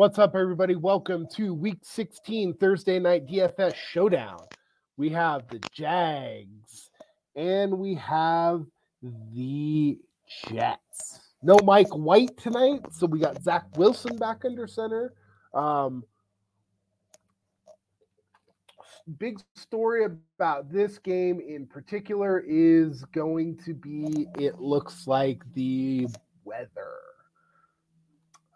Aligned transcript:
What's 0.00 0.18
up, 0.18 0.34
everybody? 0.34 0.76
Welcome 0.76 1.26
to 1.34 1.52
week 1.52 1.80
16 1.82 2.54
Thursday 2.54 2.98
night 2.98 3.26
DFS 3.26 3.74
showdown. 3.74 4.38
We 4.96 5.10
have 5.10 5.46
the 5.48 5.60
Jags 5.74 6.88
and 7.36 7.78
we 7.78 7.96
have 7.96 8.64
the 9.02 9.98
Jets. 10.48 11.20
No 11.42 11.58
Mike 11.64 11.94
White 11.94 12.34
tonight, 12.38 12.80
so 12.90 13.04
we 13.08 13.18
got 13.18 13.42
Zach 13.42 13.64
Wilson 13.76 14.16
back 14.16 14.46
under 14.46 14.66
center. 14.66 15.12
Um, 15.52 16.02
big 19.18 19.38
story 19.54 20.06
about 20.06 20.72
this 20.72 20.96
game 20.96 21.40
in 21.46 21.66
particular 21.66 22.42
is 22.48 23.04
going 23.12 23.58
to 23.66 23.74
be 23.74 24.28
it 24.38 24.60
looks 24.60 25.06
like 25.06 25.42
the 25.52 26.08
weather. 26.46 27.00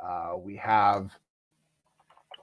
Uh, 0.02 0.38
we 0.38 0.56
have 0.56 1.10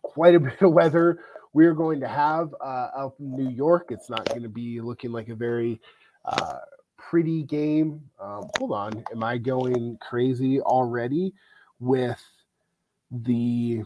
quite 0.02 0.36
a 0.36 0.40
bit 0.40 0.62
of 0.62 0.74
weather 0.74 1.20
we're 1.54 1.74
going 1.74 2.00
to 2.00 2.08
have 2.08 2.54
uh, 2.62 2.90
out 2.98 3.16
in 3.20 3.36
New 3.36 3.50
York. 3.50 3.88
It's 3.90 4.10
not 4.10 4.26
going 4.30 4.44
to 4.44 4.50
be 4.50 4.80
looking 4.80 5.12
like 5.12 5.30
a 5.30 5.36
very 5.36 5.82
uh, 6.26 6.60
pretty 6.98 7.44
game. 7.44 8.02
Um, 8.20 8.50
hold 8.58 8.72
on. 8.72 9.04
Am 9.12 9.24
I 9.24 9.38
going 9.38 9.98
crazy 10.02 10.62
already 10.62 11.34
with 11.80 12.22
the 13.12 13.84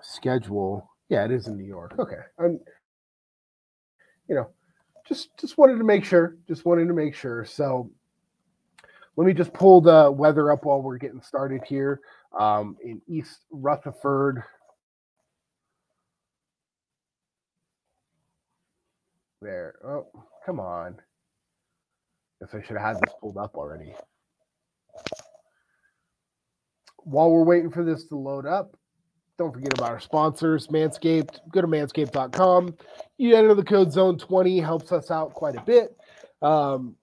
schedule? 0.00 0.90
Yeah, 1.08 1.24
it 1.24 1.30
is 1.30 1.46
in 1.46 1.56
New 1.56 1.64
York. 1.64 1.94
Okay. 1.98 2.22
I'm, 2.38 2.58
you 4.28 4.34
know, 4.34 4.48
just 5.06 5.36
just 5.38 5.58
wanted 5.58 5.76
to 5.78 5.84
make 5.84 6.04
sure. 6.04 6.36
Just 6.48 6.64
wanted 6.64 6.88
to 6.88 6.94
make 6.94 7.14
sure. 7.14 7.44
So 7.44 7.90
let 9.16 9.26
me 9.26 9.32
just 9.32 9.52
pull 9.52 9.80
the 9.80 10.10
weather 10.10 10.50
up 10.50 10.64
while 10.64 10.82
we're 10.82 10.98
getting 10.98 11.22
started 11.22 11.60
here. 11.68 12.00
Um, 12.36 12.76
in 12.82 13.00
East 13.06 13.44
Rutherford, 13.52 14.42
there. 19.44 19.74
Oh, 19.84 20.06
come 20.44 20.58
on. 20.58 20.96
Guess 22.40 22.54
I 22.54 22.66
should 22.66 22.76
have 22.76 22.86
had 22.86 22.96
this 22.96 23.14
pulled 23.20 23.36
up 23.36 23.54
already. 23.54 23.94
While 26.98 27.30
we're 27.30 27.44
waiting 27.44 27.70
for 27.70 27.84
this 27.84 28.04
to 28.06 28.16
load 28.16 28.46
up, 28.46 28.76
don't 29.36 29.52
forget 29.52 29.72
about 29.74 29.90
our 29.90 30.00
sponsors, 30.00 30.68
Manscaped. 30.68 31.38
Go 31.52 31.60
to 31.60 31.66
manscaped.com. 31.66 32.74
You 33.18 33.36
enter 33.36 33.54
the 33.54 33.64
code 33.64 33.88
zone20, 33.88 34.64
helps 34.64 34.90
us 34.90 35.10
out 35.10 35.34
quite 35.34 35.56
a 35.56 35.62
bit. 35.62 35.96
Um, 36.40 36.96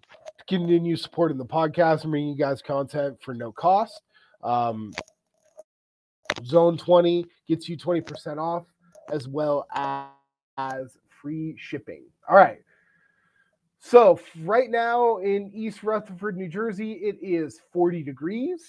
continue 0.47 0.95
supporting 0.95 1.37
the 1.37 1.45
podcast 1.45 2.03
and 2.03 2.11
bringing 2.11 2.29
you 2.29 2.37
guys 2.37 2.61
content 2.61 3.17
for 3.21 3.33
no 3.33 3.51
cost. 3.51 4.01
Um, 4.43 4.91
Zone 6.45 6.77
20 6.77 7.25
gets 7.47 7.69
you 7.69 7.77
20% 7.77 8.37
off 8.37 8.63
as 9.11 9.27
well 9.27 9.67
as, 9.73 10.07
as 10.57 10.97
free 11.21 11.55
shipping. 11.57 12.03
All 12.29 12.35
right. 12.35 12.59
So 13.79 14.19
right 14.41 14.69
now 14.69 15.17
in 15.17 15.51
East 15.53 15.83
Rutherford, 15.83 16.37
New 16.37 16.47
Jersey, 16.47 16.93
it 16.93 17.17
is 17.21 17.61
40 17.73 18.03
degrees 18.03 18.63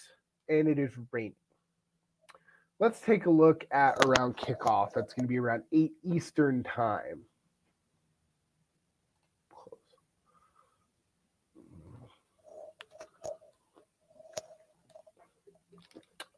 and 0.49 0.67
it 0.67 0.79
is 0.79 0.91
raining. 1.11 1.35
Let's 2.81 3.01
take 3.01 3.27
a 3.27 3.31
look 3.31 3.65
at 3.71 4.05
around 4.05 4.37
kickoff. 4.37 4.93
That's 4.93 5.13
going 5.15 5.25
to 5.25 5.29
be 5.29 5.39
around 5.39 5.63
8 5.73 5.93
Eastern 6.03 6.65
time. 6.65 7.21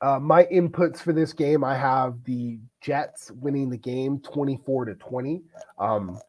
Uh, 0.02 0.18
my 0.18 0.44
inputs 0.44 0.98
for 0.98 1.14
this 1.14 1.32
game, 1.32 1.64
I 1.64 1.78
have 1.78 2.22
the 2.24 2.58
Jets 2.84 3.30
winning 3.40 3.70
the 3.70 3.78
game 3.78 4.18
24 4.18 4.84
to 4.84 4.94
20. 4.96 5.42
Um, 5.78 6.20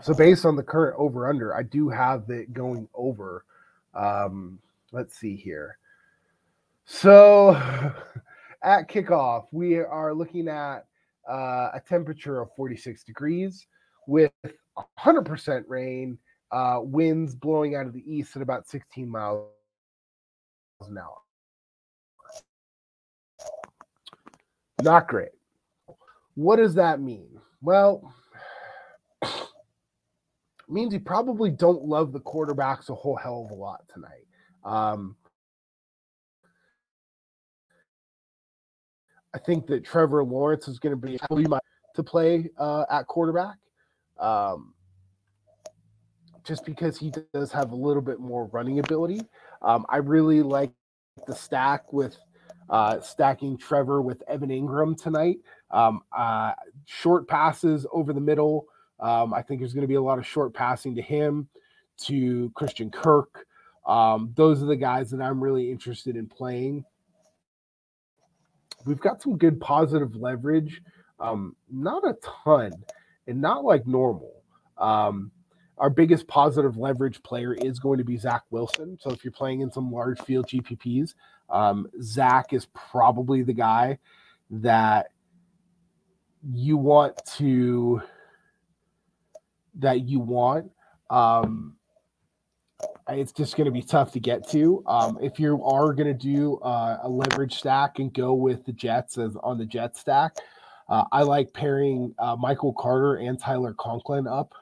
so 0.00 0.14
based 0.14 0.46
on 0.46 0.56
the 0.56 0.62
current 0.62 0.96
over 0.98 1.28
under, 1.28 1.54
I 1.54 1.62
do 1.64 1.90
have 1.90 2.30
it 2.30 2.54
going 2.54 2.88
over. 2.94 3.44
Um, 3.94 4.58
let's 4.90 5.18
see 5.18 5.36
here. 5.36 5.76
So 6.86 7.50
at 8.62 8.88
kickoff, 8.88 9.48
we 9.52 9.76
are 9.76 10.14
looking 10.14 10.48
at 10.48 10.86
uh, 11.30 11.68
a 11.74 11.82
temperature 11.86 12.40
of 12.40 12.48
46 12.56 13.04
degrees 13.04 13.66
with 14.06 14.32
100% 14.98 15.64
rain, 15.68 16.18
uh, 16.52 16.78
winds 16.80 17.34
blowing 17.34 17.74
out 17.76 17.86
of 17.86 17.92
the 17.92 18.04
east 18.10 18.34
at 18.34 18.40
about 18.40 18.66
16 18.66 19.10
miles 19.10 19.50
an 20.88 20.96
hour. 20.96 21.18
Not 24.82 25.08
great. 25.08 25.30
What 26.34 26.56
does 26.56 26.74
that 26.74 27.00
mean? 27.00 27.28
Well, 27.60 28.12
means 30.68 30.92
you 30.92 31.00
probably 31.00 31.50
don't 31.50 31.84
love 31.84 32.12
the 32.12 32.20
quarterbacks 32.20 32.88
a 32.88 32.94
whole 32.94 33.16
hell 33.16 33.46
of 33.46 33.52
a 33.52 33.60
lot 33.60 33.84
tonight. 33.92 34.26
Um, 34.64 35.16
I 39.34 39.38
think 39.38 39.66
that 39.68 39.84
Trevor 39.84 40.24
Lawrence 40.24 40.68
is 40.68 40.78
going 40.78 40.98
to 40.98 41.06
be 41.06 41.18
to 41.94 42.02
play 42.02 42.50
uh, 42.58 42.84
at 42.90 43.06
quarterback, 43.06 43.56
um, 44.18 44.74
just 46.44 46.64
because 46.64 46.98
he 46.98 47.12
does 47.32 47.52
have 47.52 47.72
a 47.72 47.76
little 47.76 48.02
bit 48.02 48.18
more 48.18 48.46
running 48.46 48.78
ability. 48.78 49.20
Um, 49.62 49.86
I 49.88 49.98
really 49.98 50.42
like 50.42 50.72
the 51.26 51.34
stack 51.34 51.92
with 51.92 52.16
uh, 52.70 53.00
stacking 53.00 53.58
Trevor 53.58 54.02
with 54.02 54.22
Evan 54.28 54.50
Engram 54.50 55.00
tonight. 55.00 55.38
Um, 55.70 56.02
uh, 56.16 56.52
short 56.84 57.28
passes 57.28 57.86
over 57.92 58.12
the 58.12 58.20
middle. 58.20 58.66
Um, 59.00 59.34
I 59.34 59.42
think 59.42 59.60
there's 59.60 59.74
going 59.74 59.82
to 59.82 59.88
be 59.88 59.94
a 59.94 60.02
lot 60.02 60.18
of 60.18 60.26
short 60.26 60.54
passing 60.54 60.94
to 60.94 61.02
him, 61.02 61.48
to 62.02 62.50
Christian 62.54 62.90
Kirk. 62.90 63.46
Um, 63.86 64.32
those 64.36 64.62
are 64.62 64.66
the 64.66 64.76
guys 64.76 65.10
that 65.10 65.20
I'm 65.20 65.42
really 65.42 65.70
interested 65.70 66.16
in 66.16 66.26
playing. 66.28 66.84
We've 68.84 69.00
got 69.00 69.22
some 69.22 69.36
good 69.38 69.60
positive 69.60 70.16
leverage, 70.16 70.82
um, 71.20 71.56
not 71.70 72.06
a 72.06 72.16
ton, 72.44 72.72
and 73.26 73.40
not 73.40 73.64
like 73.64 73.86
normal. 73.86 74.42
Um, 74.78 75.30
our 75.82 75.90
biggest 75.90 76.28
positive 76.28 76.76
leverage 76.76 77.20
player 77.24 77.54
is 77.54 77.80
going 77.80 77.98
to 77.98 78.04
be 78.04 78.16
Zach 78.16 78.44
Wilson. 78.50 78.96
So 79.00 79.10
if 79.10 79.24
you're 79.24 79.32
playing 79.32 79.62
in 79.62 79.72
some 79.72 79.90
large 79.90 80.20
field 80.20 80.46
GPPs, 80.46 81.14
um, 81.50 81.88
Zach 82.00 82.52
is 82.52 82.66
probably 82.66 83.42
the 83.42 83.52
guy 83.52 83.98
that 84.50 85.08
you 86.48 86.76
want 86.76 87.20
to 87.38 88.00
that 89.80 90.02
you 90.02 90.20
want. 90.20 90.70
Um, 91.10 91.74
it's 93.08 93.32
just 93.32 93.56
going 93.56 93.64
to 93.64 93.72
be 93.72 93.82
tough 93.82 94.12
to 94.12 94.20
get 94.20 94.48
to. 94.50 94.84
Um, 94.86 95.18
if 95.20 95.40
you 95.40 95.64
are 95.64 95.92
going 95.94 96.06
to 96.06 96.14
do 96.14 96.58
uh, 96.58 97.00
a 97.02 97.08
leverage 97.08 97.58
stack 97.58 97.98
and 97.98 98.14
go 98.14 98.34
with 98.34 98.64
the 98.66 98.72
Jets 98.72 99.18
as 99.18 99.36
on 99.42 99.58
the 99.58 99.66
Jet 99.66 99.96
stack, 99.96 100.36
uh, 100.88 101.02
I 101.10 101.22
like 101.22 101.52
pairing 101.52 102.14
uh, 102.20 102.36
Michael 102.36 102.72
Carter 102.72 103.16
and 103.16 103.36
Tyler 103.36 103.74
Conklin 103.76 104.28
up 104.28 104.54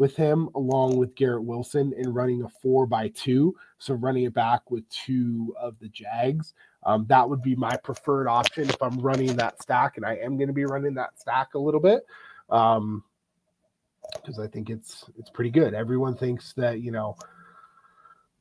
with 0.00 0.16
him 0.16 0.48
along 0.54 0.96
with 0.96 1.14
Garrett 1.14 1.44
Wilson 1.44 1.92
and 1.94 2.14
running 2.14 2.42
a 2.42 2.48
four 2.48 2.86
by 2.86 3.08
two. 3.08 3.54
So 3.76 3.92
running 3.92 4.24
it 4.24 4.32
back 4.32 4.70
with 4.70 4.88
two 4.88 5.54
of 5.60 5.78
the 5.78 5.88
Jags. 5.90 6.54
Um, 6.84 7.04
that 7.10 7.28
would 7.28 7.42
be 7.42 7.54
my 7.54 7.76
preferred 7.76 8.26
option 8.26 8.70
if 8.70 8.82
I'm 8.82 8.98
running 8.98 9.36
that 9.36 9.60
stack, 9.60 9.98
and 9.98 10.06
I 10.06 10.14
am 10.14 10.38
going 10.38 10.48
to 10.48 10.54
be 10.54 10.64
running 10.64 10.94
that 10.94 11.20
stack 11.20 11.52
a 11.52 11.58
little 11.58 11.80
bit. 11.80 12.06
Um, 12.48 13.04
because 14.16 14.38
I 14.38 14.46
think 14.46 14.70
it's 14.70 15.04
it's 15.18 15.28
pretty 15.28 15.50
good. 15.50 15.74
Everyone 15.74 16.16
thinks 16.16 16.54
that 16.54 16.80
you 16.80 16.92
know 16.92 17.14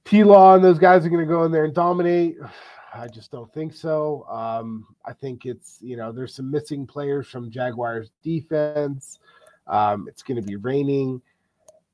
T 0.06 0.24
Law 0.24 0.56
and 0.56 0.64
those 0.64 0.80
guys 0.80 1.06
are 1.06 1.10
going 1.10 1.28
to 1.28 1.32
go 1.32 1.44
in 1.44 1.52
there 1.52 1.66
and 1.66 1.76
dominate. 1.76 2.38
I 2.92 3.08
just 3.08 3.32
don't 3.32 3.54
think 3.54 3.76
so. 3.76 4.26
Um, 4.30 4.88
I 5.06 5.12
think 5.12 5.46
it's 5.46 5.78
you 5.82 5.98
know 5.98 6.14
there's 6.14 6.34
some 6.34 6.50
missing 6.50 6.88
players 6.88 7.28
from 7.28 7.52
Jaguars 7.52 8.12
defense. 8.24 9.20
Um, 9.68 10.08
it's 10.08 10.24
going 10.24 10.42
to 10.42 10.48
be 10.48 10.56
raining 10.56 11.22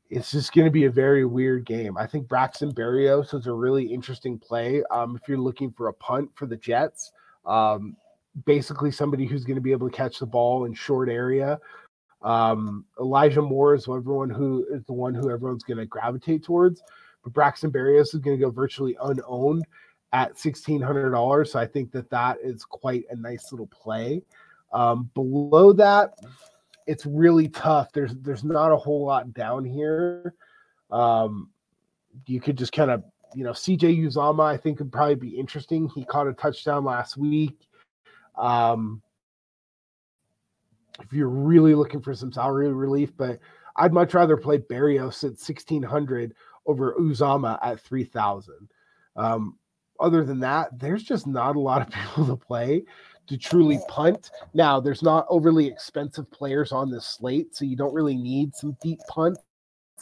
it's 0.10 0.32
just 0.32 0.54
going 0.54 0.66
to 0.66 0.72
be 0.72 0.86
a 0.86 0.92
very 0.92 1.26
weird 1.26 1.66
game. 1.66 1.98
I 1.98 2.06
think 2.06 2.28
Braxton 2.28 2.74
Berrios 2.74 3.34
is 3.34 3.48
a 3.48 3.54
really 3.54 3.86
interesting 3.86 4.38
play. 4.38 4.84
Um, 4.92 5.16
if 5.16 5.28
you're 5.28 5.38
looking 5.38 5.72
for 5.72 5.88
a 5.88 5.94
punt 5.94 6.30
for 6.36 6.46
the 6.46 6.58
Jets, 6.58 7.12
um, 7.46 7.96
basically 8.46 8.92
somebody 8.92 9.26
who's 9.26 9.44
going 9.44 9.56
to 9.56 9.62
be 9.62 9.72
able 9.72 9.90
to 9.90 9.96
catch 9.96 10.20
the 10.20 10.26
ball 10.26 10.66
in 10.66 10.74
short 10.74 11.10
area. 11.10 11.60
Um, 12.22 12.86
Elijah 13.00 13.42
Moore 13.42 13.76
is 13.76 13.88
everyone 13.88 14.30
who 14.30 14.66
is 14.72 14.84
the 14.86 14.94
one 14.94 15.14
who 15.14 15.32
everyone's 15.32 15.64
going 15.64 15.78
to 15.78 15.86
gravitate 15.86 16.44
towards, 16.44 16.82
but 17.24 17.34
Braxton 17.34 17.72
Berrios 17.72 18.14
is 18.14 18.20
going 18.20 18.38
to 18.38 18.46
go 18.46 18.52
virtually 18.52 18.98
unowned 19.02 19.64
at 20.14 20.38
sixteen 20.40 20.82
hundred 20.82 21.12
dollars. 21.12 21.52
So 21.52 21.60
I 21.60 21.68
think 21.68 21.92
that 21.92 22.10
that 22.10 22.38
is 22.42 22.64
quite 22.64 23.06
a 23.10 23.16
nice 23.16 23.52
little 23.52 23.68
play. 23.68 24.22
Um, 24.74 25.10
below 25.14 25.72
that 25.74 26.16
it's 26.88 27.06
really 27.06 27.48
tough. 27.50 27.92
There's 27.92 28.16
there's 28.16 28.44
not 28.44 28.72
a 28.72 28.78
whole 28.78 29.06
lot 29.06 29.34
down 29.34 29.66
here. 29.66 30.34
Um, 30.92 31.50
you 32.28 32.40
could 32.40 32.58
just 32.58 32.72
kind 32.72 32.92
of 32.92 33.04
you 33.34 33.44
know 33.44 33.52
CJ 33.52 34.00
Uzomah 34.06 34.46
I 34.46 34.58
think 34.58 34.80
would 34.80 34.92
probably 34.92 35.16
be 35.16 35.38
interesting. 35.38 35.90
He 35.90 36.06
caught 36.06 36.28
a 36.28 36.34
touchdown 36.34 36.84
last 36.84 37.18
week. 37.18 37.68
Um, 38.38 39.02
if 41.02 41.12
you're 41.12 41.30
really 41.30 41.76
looking 41.76 42.02
for 42.02 42.14
some 42.14 42.32
salary 42.32 42.72
relief, 42.72 43.12
but 43.18 43.40
I'd 43.76 43.94
much 43.94 44.14
rather 44.14 44.38
play 44.38 44.60
Berrios 44.60 45.24
at 45.24 45.32
1600 45.32 46.34
over 46.66 46.96
Uzomah 47.00 47.60
at 47.62 47.82
3000. 47.82 48.70
Um, 49.18 49.58
other 50.00 50.24
than 50.24 50.40
that, 50.40 50.78
there's 50.80 51.04
just 51.04 51.28
not 51.28 51.56
a 51.56 51.60
lot 51.60 51.82
of 51.82 51.90
people 51.94 52.28
to 52.28 52.36
play 52.36 52.84
to 53.28 53.38
truly 53.38 53.80
punt. 53.88 54.32
Now, 54.54 54.80
there's 54.80 55.04
not 55.04 55.26
overly 55.30 55.68
expensive 55.68 56.30
players 56.32 56.72
on 56.72 56.92
this 56.92 57.06
slate, 57.06 57.56
so 57.56 57.66
you 57.66 57.76
don't 57.76 57.94
really 57.94 58.16
need 58.16 58.56
some 58.56 58.78
deep 58.82 59.00
punts 59.08 59.42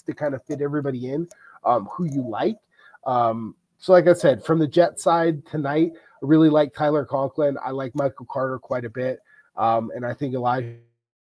to 0.06 0.14
kind 0.14 0.34
of 0.34 0.44
fit 0.46 0.62
everybody 0.62 1.12
in 1.12 1.28
um, 1.64 1.86
who 1.86 2.06
you 2.06 2.28
like. 2.28 2.58
Um, 3.06 3.56
so, 3.78 3.92
like 3.94 4.08
I 4.08 4.14
said, 4.14 4.44
from 4.44 4.60
the 4.60 4.68
Jet 4.68 5.00
side 5.00 5.46
tonight, 5.46 5.92
I 5.96 6.25
really 6.25 6.50
like 6.50 6.74
Tyler 6.74 7.06
Conklin. 7.06 7.58
I 7.64 7.72
like 7.72 7.94
Michael 7.96 8.25
Carter 8.30 8.60
quite 8.60 8.86
a 8.86 8.90
bit. 8.90 9.20
Um, 9.56 9.92
and 9.96 10.06
I 10.06 10.14
think 10.14 10.34
Elijah 10.34 10.78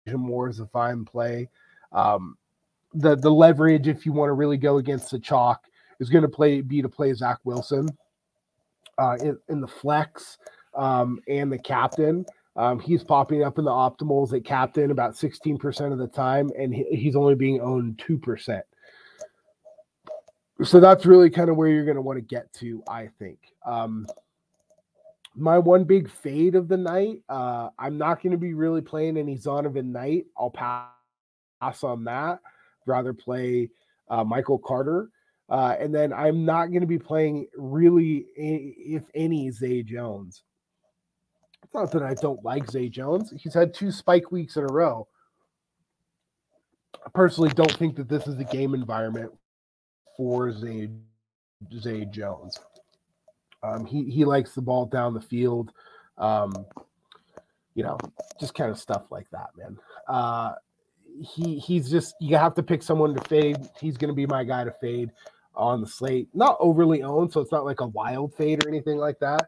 Moore 0.07 0.49
is 0.49 0.59
a 0.59 0.67
fine 0.67 1.05
play. 1.05 1.49
Um, 1.91 2.37
the 2.93 3.15
the 3.15 3.31
leverage, 3.31 3.87
if 3.87 4.05
you 4.05 4.13
want 4.13 4.29
to 4.29 4.33
really 4.33 4.57
go 4.57 4.77
against 4.77 5.11
the 5.11 5.19
chalk, 5.19 5.65
is 5.99 6.09
going 6.09 6.21
to 6.21 6.29
play 6.29 6.61
be 6.61 6.81
to 6.81 6.89
play 6.89 7.13
Zach 7.13 7.39
Wilson 7.43 7.89
uh, 8.97 9.17
in, 9.21 9.37
in 9.49 9.61
the 9.61 9.67
flex 9.67 10.37
um, 10.75 11.19
and 11.27 11.51
the 11.51 11.57
captain. 11.57 12.25
Um, 12.55 12.79
he's 12.79 13.03
popping 13.03 13.43
up 13.43 13.57
in 13.57 13.65
the 13.65 13.71
optimals 13.71 14.33
at 14.33 14.45
captain 14.45 14.91
about 14.91 15.13
16% 15.13 15.91
of 15.91 15.97
the 15.97 16.07
time, 16.07 16.51
and 16.57 16.73
he, 16.73 16.83
he's 16.91 17.15
only 17.15 17.35
being 17.35 17.61
owned 17.61 17.97
2%. 17.97 18.61
So 20.63 20.79
that's 20.79 21.05
really 21.05 21.29
kind 21.29 21.49
of 21.49 21.55
where 21.55 21.67
you're 21.67 21.85
going 21.85 21.95
to 21.95 22.01
want 22.01 22.17
to 22.17 22.21
get 22.21 22.53
to, 22.53 22.83
I 22.87 23.09
think. 23.17 23.39
Um, 23.65 24.05
my 25.35 25.57
one 25.57 25.83
big 25.83 26.09
fade 26.09 26.53
of 26.53 26.67
the 26.67 26.77
night, 26.77 27.21
uh, 27.27 27.69
I'm 27.79 27.97
not 27.97 28.21
going 28.21 28.31
to 28.31 28.37
be 28.37 28.53
really 28.53 28.81
playing 28.81 29.17
any 29.17 29.35
Zonovan 29.35 29.85
Knight. 29.85 30.25
I'll 30.37 30.51
pass 30.51 31.83
on 31.83 32.03
that. 32.03 32.39
Rather 32.85 33.13
play 33.13 33.69
uh, 34.09 34.23
Michael 34.23 34.59
Carter. 34.59 35.09
Uh, 35.49 35.75
and 35.79 35.93
then 35.93 36.13
I'm 36.13 36.45
not 36.45 36.67
going 36.67 36.81
to 36.81 36.87
be 36.87 36.99
playing 36.99 37.47
really, 37.57 38.25
if 38.35 39.03
any, 39.15 39.49
Zay 39.51 39.81
Jones. 39.81 40.43
It's 41.63 41.73
not 41.73 41.91
that 41.91 42.03
I 42.03 42.13
don't 42.13 42.43
like 42.43 42.69
Zay 42.69 42.89
Jones. 42.89 43.33
He's 43.37 43.53
had 43.53 43.73
two 43.73 43.91
spike 43.91 44.31
weeks 44.31 44.57
in 44.57 44.63
a 44.63 44.73
row. 44.73 45.07
I 47.05 47.09
personally 47.13 47.51
don't 47.55 47.73
think 47.73 47.95
that 47.95 48.09
this 48.09 48.27
is 48.27 48.39
a 48.39 48.43
game 48.43 48.73
environment 48.73 49.31
for 50.15 50.51
Zay, 50.51 50.89
Zay 51.79 52.05
Jones. 52.05 52.59
Um, 53.63 53.85
he 53.85 54.03
he 54.09 54.25
likes 54.25 54.53
the 54.53 54.61
ball 54.61 54.85
down 54.85 55.13
the 55.13 55.21
field, 55.21 55.71
um, 56.17 56.53
you 57.75 57.83
know, 57.83 57.97
just 58.39 58.53
kind 58.53 58.69
of 58.69 58.77
stuff 58.77 59.03
like 59.09 59.27
that, 59.31 59.47
man. 59.57 59.77
Uh, 60.07 60.53
he 61.21 61.59
he's 61.59 61.89
just 61.89 62.15
you 62.19 62.35
have 62.35 62.55
to 62.55 62.63
pick 62.63 62.83
someone 62.83 63.15
to 63.15 63.21
fade. 63.21 63.57
He's 63.79 63.97
going 63.97 64.09
to 64.09 64.15
be 64.15 64.25
my 64.25 64.43
guy 64.43 64.65
to 64.65 64.71
fade 64.71 65.11
on 65.55 65.81
the 65.81 65.87
slate. 65.87 66.27
Not 66.33 66.57
overly 66.59 67.03
owned, 67.03 67.31
so 67.31 67.39
it's 67.39 67.51
not 67.51 67.65
like 67.65 67.79
a 67.79 67.87
wild 67.87 68.33
fade 68.33 68.65
or 68.65 68.69
anything 68.69 68.97
like 68.97 69.19
that. 69.19 69.47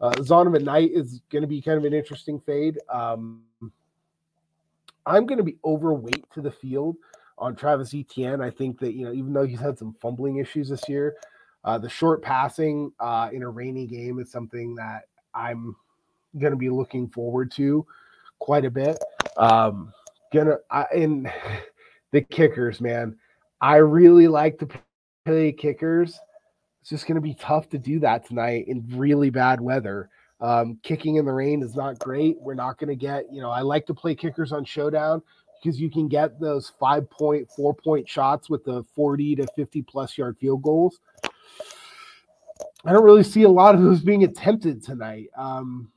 Uh, 0.00 0.12
Zonovan 0.16 0.64
Knight 0.64 0.90
is 0.92 1.20
going 1.30 1.42
to 1.42 1.48
be 1.48 1.62
kind 1.62 1.78
of 1.78 1.84
an 1.84 1.94
interesting 1.94 2.38
fade. 2.40 2.78
Um, 2.88 3.42
I'm 5.06 5.26
going 5.26 5.38
to 5.38 5.44
be 5.44 5.56
overweight 5.64 6.24
to 6.34 6.40
the 6.40 6.50
field 6.50 6.96
on 7.38 7.54
Travis 7.54 7.94
Etienne. 7.94 8.40
I 8.40 8.50
think 8.50 8.78
that 8.80 8.94
you 8.94 9.04
know, 9.04 9.12
even 9.12 9.32
though 9.32 9.46
he's 9.46 9.60
had 9.60 9.78
some 9.78 9.94
fumbling 10.00 10.36
issues 10.36 10.68
this 10.68 10.88
year, 10.88 11.16
uh, 11.64 11.78
the 11.78 11.88
short 11.88 12.22
passing 12.22 12.92
uh, 13.00 13.30
in 13.32 13.42
a 13.42 13.48
rainy 13.48 13.86
game 13.86 14.18
is 14.18 14.30
something 14.30 14.74
that 14.76 15.02
I'm 15.34 15.74
going 16.38 16.52
to 16.52 16.58
be 16.58 16.70
looking 16.70 17.08
forward 17.08 17.50
to 17.52 17.86
quite 18.38 18.64
a 18.64 18.70
bit. 18.70 18.98
Um, 19.36 19.92
gonna 20.32 20.56
I, 20.70 20.86
in 20.94 21.30
the 22.12 22.20
kickers, 22.20 22.80
man. 22.80 23.16
I 23.60 23.76
really 23.76 24.28
like 24.28 24.58
to 24.58 24.68
play 25.24 25.52
kickers. 25.52 26.18
It's 26.86 26.90
just 26.92 27.08
going 27.08 27.16
to 27.16 27.20
be 27.20 27.34
tough 27.34 27.68
to 27.70 27.78
do 27.78 27.98
that 27.98 28.28
tonight 28.28 28.68
in 28.68 28.86
really 28.96 29.28
bad 29.28 29.60
weather. 29.60 30.08
Um, 30.40 30.78
kicking 30.84 31.16
in 31.16 31.24
the 31.24 31.32
rain 31.32 31.60
is 31.60 31.74
not 31.74 31.98
great. 31.98 32.36
We're 32.40 32.54
not 32.54 32.78
going 32.78 32.90
to 32.90 32.94
get, 32.94 33.24
you 33.28 33.40
know, 33.40 33.50
I 33.50 33.62
like 33.62 33.86
to 33.86 33.94
play 33.94 34.14
kickers 34.14 34.52
on 34.52 34.64
Showdown 34.64 35.20
because 35.60 35.80
you 35.80 35.90
can 35.90 36.06
get 36.06 36.38
those 36.38 36.70
five 36.78 37.10
point, 37.10 37.50
four 37.50 37.74
point 37.74 38.08
shots 38.08 38.48
with 38.48 38.64
the 38.64 38.84
40 38.94 39.34
to 39.34 39.48
50 39.56 39.82
plus 39.82 40.16
yard 40.16 40.36
field 40.38 40.62
goals. 40.62 41.00
I 42.84 42.92
don't 42.92 43.02
really 43.02 43.24
see 43.24 43.42
a 43.42 43.48
lot 43.48 43.74
of 43.74 43.82
those 43.82 44.02
being 44.02 44.22
attempted 44.22 44.80
tonight. 44.80 45.30
Um, 45.36 45.90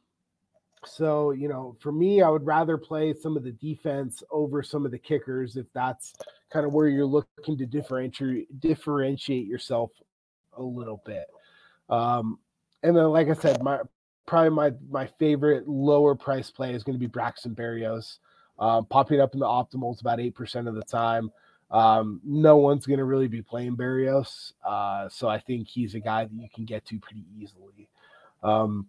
so, 0.85 1.29
you 1.29 1.49
know, 1.49 1.77
for 1.79 1.91
me, 1.91 2.23
I 2.23 2.29
would 2.29 2.47
rather 2.47 2.79
play 2.79 3.13
some 3.13 3.37
of 3.37 3.43
the 3.43 3.51
defense 3.51 4.23
over 4.31 4.63
some 4.63 4.87
of 4.87 4.91
the 4.91 4.97
kickers 4.97 5.55
if 5.55 5.67
that's 5.71 6.15
kind 6.51 6.65
of 6.65 6.73
where 6.73 6.87
you're 6.87 7.05
looking 7.05 7.59
to 7.59 7.67
differentiate 7.67 8.59
differentiate 8.59 9.45
yourself 9.45 9.91
a 10.59 10.63
little 10.63 11.01
bit. 11.05 11.25
Um, 11.89 12.39
and 12.83 12.95
then, 12.95 13.05
like 13.05 13.29
I 13.29 13.33
said, 13.33 13.63
my 13.63 13.79
probably 14.25 14.51
my 14.51 14.71
my 14.89 15.07
favorite 15.17 15.67
lower 15.67 16.15
price 16.15 16.51
play 16.51 16.73
is 16.73 16.83
going 16.83 16.95
to 16.95 16.99
be 16.99 17.07
Braxton 17.07 17.55
Berrios, 17.55 18.19
um, 18.59 18.85
popping 18.85 19.19
up 19.19 19.33
in 19.33 19.39
the 19.39 19.45
optimals 19.45 20.01
about 20.01 20.19
eight 20.19 20.35
percent 20.35 20.67
of 20.67 20.75
the 20.75 20.83
time. 20.83 21.31
Um, 21.71 22.19
no 22.23 22.57
one's 22.57 22.85
going 22.85 22.99
to 22.99 23.05
really 23.05 23.27
be 23.27 23.41
playing 23.41 23.75
Berrios, 23.77 24.53
uh, 24.65 25.07
so 25.09 25.27
I 25.27 25.39
think 25.39 25.67
he's 25.67 25.93
a 25.95 25.99
guy 25.99 26.25
that 26.25 26.33
you 26.33 26.47
can 26.53 26.65
get 26.65 26.85
to 26.85 26.99
pretty 26.99 27.25
easily. 27.39 27.89
Um, 28.41 28.87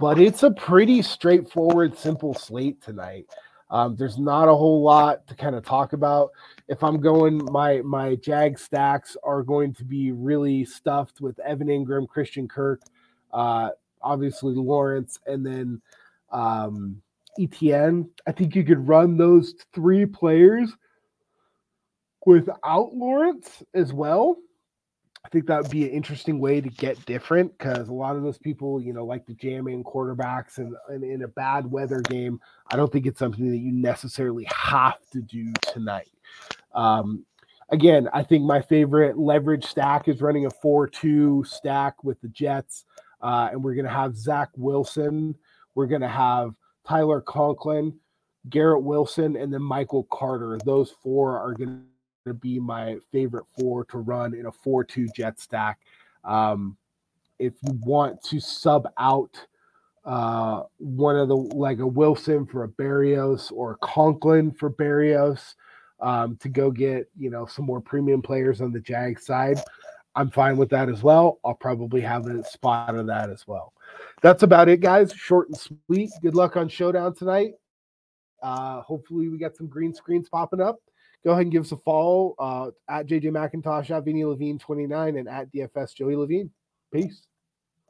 but 0.00 0.18
it's 0.18 0.42
a 0.42 0.50
pretty 0.50 1.02
straightforward, 1.02 1.96
simple 1.96 2.34
slate 2.34 2.82
tonight. 2.82 3.26
Um, 3.70 3.96
there's 3.96 4.18
not 4.18 4.48
a 4.48 4.54
whole 4.54 4.82
lot 4.82 5.26
to 5.26 5.34
kind 5.34 5.56
of 5.56 5.64
talk 5.64 5.92
about. 5.92 6.30
If 6.68 6.82
I'm 6.84 7.00
going, 7.00 7.44
my 7.50 7.82
my 7.82 8.14
Jag 8.16 8.58
stacks 8.58 9.16
are 9.24 9.42
going 9.42 9.74
to 9.74 9.84
be 9.84 10.12
really 10.12 10.64
stuffed 10.64 11.20
with 11.20 11.38
Evan 11.40 11.68
Engram, 11.68 12.08
Christian 12.08 12.46
Kirk, 12.46 12.82
uh, 13.32 13.70
obviously 14.02 14.54
Lawrence, 14.54 15.18
and 15.26 15.44
then 15.44 15.80
um, 16.30 17.00
Etienne. 17.40 18.08
I 18.26 18.32
think 18.32 18.54
you 18.54 18.64
could 18.64 18.86
run 18.86 19.16
those 19.16 19.54
three 19.74 20.06
players 20.06 20.70
without 22.24 22.94
Lawrence 22.94 23.62
as 23.74 23.92
well. 23.92 24.36
I 25.26 25.28
think 25.28 25.46
that 25.46 25.60
would 25.60 25.72
be 25.72 25.82
an 25.82 25.90
interesting 25.90 26.38
way 26.38 26.60
to 26.60 26.68
get 26.68 27.04
different 27.04 27.58
because 27.58 27.88
a 27.88 27.92
lot 27.92 28.14
of 28.14 28.22
those 28.22 28.38
people, 28.38 28.80
you 28.80 28.92
know, 28.92 29.04
like 29.04 29.26
the 29.26 29.34
jamming 29.34 29.82
quarterbacks 29.82 30.58
and, 30.58 30.76
and 30.88 31.02
in 31.02 31.24
a 31.24 31.28
bad 31.28 31.68
weather 31.68 32.00
game, 32.02 32.40
I 32.70 32.76
don't 32.76 32.92
think 32.92 33.06
it's 33.06 33.18
something 33.18 33.50
that 33.50 33.56
you 33.56 33.72
necessarily 33.72 34.46
have 34.54 35.00
to 35.10 35.20
do 35.20 35.52
tonight. 35.62 36.12
Um, 36.76 37.26
again, 37.70 38.08
I 38.12 38.22
think 38.22 38.44
my 38.44 38.60
favorite 38.60 39.18
leverage 39.18 39.64
stack 39.64 40.06
is 40.06 40.22
running 40.22 40.46
a 40.46 40.50
4 40.50 40.86
2 40.86 41.42
stack 41.44 42.04
with 42.04 42.20
the 42.20 42.28
Jets. 42.28 42.84
Uh, 43.20 43.48
and 43.50 43.64
we're 43.64 43.74
going 43.74 43.84
to 43.84 43.90
have 43.90 44.16
Zach 44.16 44.50
Wilson. 44.56 45.34
We're 45.74 45.86
going 45.86 46.02
to 46.02 46.08
have 46.08 46.54
Tyler 46.86 47.20
Conklin, 47.20 47.98
Garrett 48.48 48.84
Wilson, 48.84 49.34
and 49.34 49.52
then 49.52 49.62
Michael 49.62 50.04
Carter. 50.04 50.56
Those 50.64 50.92
four 51.02 51.36
are 51.40 51.52
going 51.52 51.82
to 52.26 52.34
be 52.34 52.58
my 52.58 52.96
favorite 53.10 53.46
four 53.58 53.84
to 53.86 53.98
run 53.98 54.34
in 54.34 54.46
a 54.46 54.52
4 54.52 54.84
2 54.84 55.08
jet 55.16 55.40
stack. 55.40 55.80
Um, 56.24 56.76
if 57.38 57.54
you 57.62 57.78
want 57.84 58.22
to 58.24 58.40
sub 58.40 58.88
out 58.98 59.46
uh, 60.04 60.62
one 60.78 61.16
of 61.16 61.28
the 61.28 61.36
like 61.36 61.78
a 61.78 61.86
Wilson 61.86 62.46
for 62.46 62.64
a 62.64 62.68
Berrios 62.68 63.50
or 63.52 63.76
Conklin 63.82 64.52
for 64.52 64.70
Berrios 64.70 65.54
um, 66.00 66.36
to 66.36 66.48
go 66.48 66.70
get 66.70 67.08
you 67.18 67.30
know 67.30 67.46
some 67.46 67.64
more 67.64 67.80
premium 67.80 68.22
players 68.22 68.60
on 68.60 68.72
the 68.72 68.80
Jag 68.80 69.18
side, 69.20 69.60
I'm 70.14 70.30
fine 70.30 70.56
with 70.56 70.70
that 70.70 70.88
as 70.88 71.02
well. 71.02 71.40
I'll 71.44 71.54
probably 71.54 72.00
have 72.02 72.26
a 72.26 72.44
spot 72.44 72.94
of 72.94 73.06
that 73.06 73.30
as 73.30 73.46
well. 73.46 73.72
That's 74.22 74.42
about 74.42 74.68
it, 74.68 74.80
guys. 74.80 75.12
Short 75.12 75.48
and 75.48 75.56
sweet. 75.56 76.10
Good 76.22 76.34
luck 76.34 76.56
on 76.56 76.68
Showdown 76.68 77.14
tonight. 77.14 77.52
Uh, 78.42 78.80
hopefully, 78.82 79.28
we 79.28 79.38
got 79.38 79.56
some 79.56 79.66
green 79.66 79.92
screens 79.92 80.28
popping 80.28 80.60
up 80.60 80.78
go 81.24 81.32
ahead 81.32 81.42
and 81.42 81.52
give 81.52 81.64
us 81.64 81.72
a 81.72 81.76
follow 81.76 82.34
uh, 82.38 82.70
at 82.88 83.06
JJ 83.06 83.24
McIntosh, 83.24 83.90
at 83.90 84.04
Vinny 84.04 84.24
Levine 84.24 84.58
29, 84.58 85.16
and 85.16 85.28
at 85.28 85.52
DFS 85.52 85.94
Joey 85.94 86.16
Levine. 86.16 86.50
Peace. 86.92 87.26